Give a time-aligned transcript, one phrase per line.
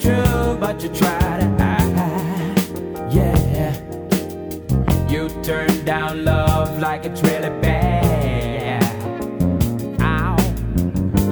[0.00, 3.12] True, but you try to hide.
[3.12, 3.74] Yeah.
[5.08, 8.82] You turn down love like it's really bad.
[10.00, 10.36] Ow.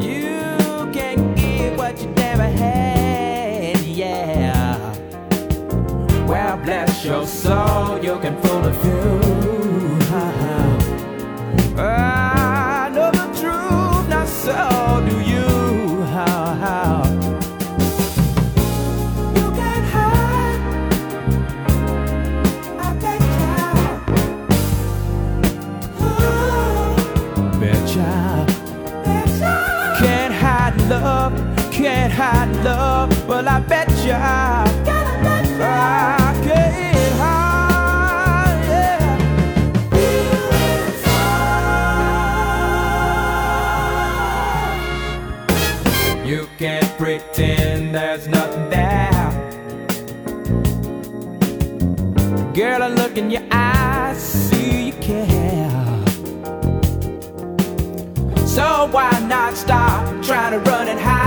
[0.00, 3.80] You can't give what you never had.
[3.80, 4.76] Yeah.
[6.26, 9.20] Well, bless your soul, you can fool a few.
[11.78, 12.09] I
[47.20, 49.10] pretend there's nothing there.
[52.54, 55.70] Girl, I look in your eyes, see you care.
[58.46, 61.19] So why not stop trying to run and hide?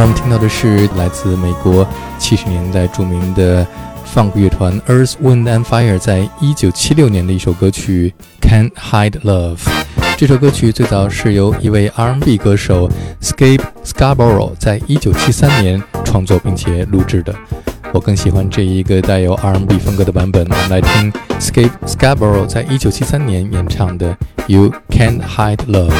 [0.00, 1.86] 才我们听到的是来自美国
[2.18, 3.66] 七十年代著名的
[4.10, 8.14] funk 乐团 Earth, Wind and Fire 在一九七六年的一首歌曲
[8.48, 9.58] 《Can't Hide Love》。
[10.16, 12.88] 这首歌曲最早是由一位 R&B 歌手
[13.20, 17.34] Scape Scarborough 在一九七三年创作并且录制的。
[17.92, 20.46] 我更喜欢这一个带有 R&B 风格的版本。
[20.48, 24.16] 我们来听 Scape Scarborough 在一九七三年演唱的
[24.46, 25.92] 《You Can't Hide Love》。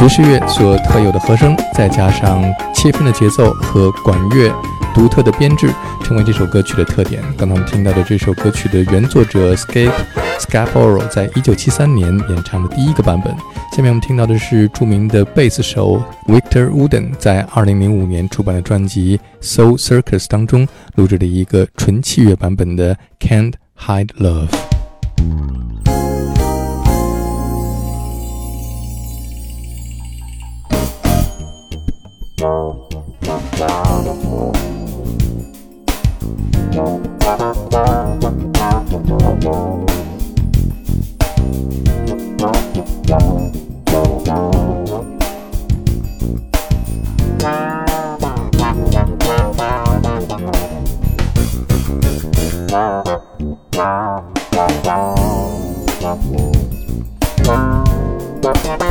[0.00, 2.42] 爵士乐所特有的和声，再加上
[2.74, 4.50] 切分的节奏和管乐
[4.94, 5.70] 独特的编制，
[6.02, 7.22] 成为这首歌曲的特点。
[7.36, 9.92] 刚才我们听到的这首歌曲的原作者 Skip
[10.38, 13.30] Scaporo 在一九七三年演唱的第一个版本。
[13.76, 24.48] 下面我们听到的是著名的贝斯手 Victor Wooden 在二零零五年出版的专辑《Soul Circus》当中录制的一个纯器乐版本的《Can't Hide Love》。
[58.42, 58.89] Victor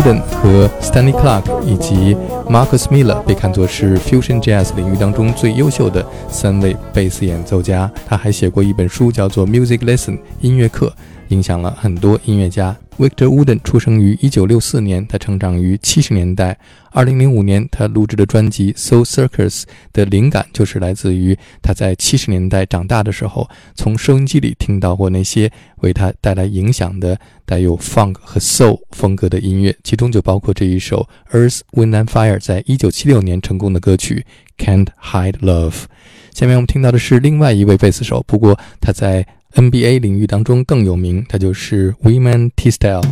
[0.00, 2.16] Eden 和 Stanley Clark 以及
[2.48, 7.90] Marcus Miller 被看作是 Fusion Jazz 领域当中最优秀的三位贝斯演奏家。
[8.06, 10.90] 他还写过一本书，叫做《Music Lesson》音乐课。
[11.28, 12.74] 影响了很多音乐家。
[13.00, 16.58] Victor Wooden 出生于1964年，他成长于70年代。
[16.92, 34.26] 2005年，他录制的专辑《Soul Circus》的灵感就是来自于他在70年代长大的时候，从收音机里听到过那些为他带来影响的带有 funk 和 soul 风格的音乐，其中就包括这一首 Earth, Wind and Fire 在1976年成功的歌曲
[34.62, 35.70] 《Can't Hide Love》。
[36.34, 43.02] 下面我们听到的是另外一位贝斯手，不过他在 NBA 领域当中更有名，他就是 Women T Style。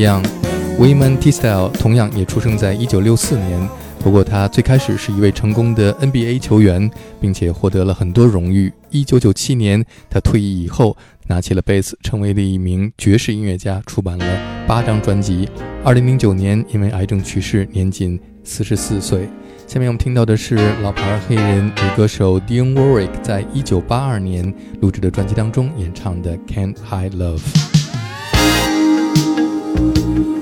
[0.00, 0.24] 一样
[0.78, 3.68] ，Wayman Tisdale 同样也出生在1964年。
[3.98, 8.72] 不过他最开始是一位成功的 NBA 球员，并且获得了很多荣誉。
[8.92, 14.24] 1997年，他退役以后，拿起了贝斯，成为了一名爵士音乐家，出版了
[14.66, 15.46] 八张专辑。
[15.84, 19.28] 2009年，因为癌症去世，年仅44岁。
[19.66, 27.40] 下面我们听到的是老牌黑人女歌手 Dion Warwick 在1982年录制的专辑当中演唱的《Can't Hide Love》。
[29.80, 30.39] Ooh.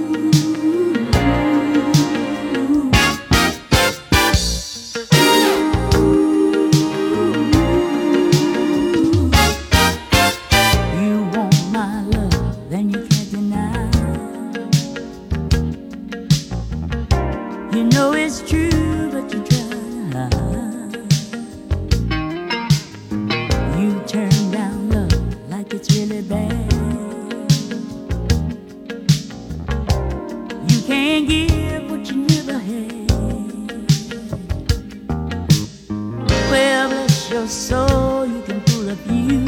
[37.38, 39.47] Little soul you can pull up you.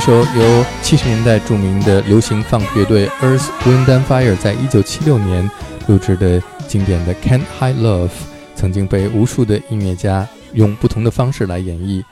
[0.00, 5.48] 首由七十年代著名的流行放克乐队 Earth, Wind and Fire 在一九七六年
[5.86, 8.06] 录制的经典的《Can't Hide Love》，
[8.54, 12.02] 曾经被无数的音乐家用不同的方式来演绎。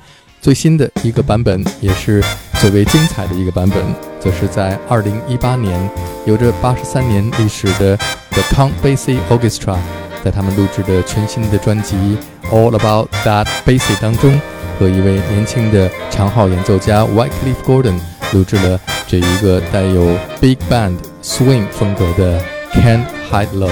[0.40, 2.22] 最新的一个版本，也是
[2.60, 3.82] 最为精彩的一个版本，
[4.20, 5.90] 则是在二零一八年，
[6.26, 7.96] 有着八十三年历史的
[8.30, 9.76] The Count Basie Orchestra
[10.22, 11.96] 在他们录制的全新的专辑
[12.50, 14.40] 《All About That Basie》当中，
[14.78, 17.98] 和一位年轻的长号演奏家 White Cliff Gordon
[18.32, 22.40] 录制了这一个带有 Big Band Swing 风格的
[22.72, 23.70] 《Can't Hide Love》。